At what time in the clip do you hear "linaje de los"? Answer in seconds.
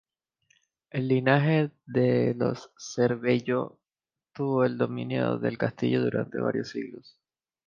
1.09-2.71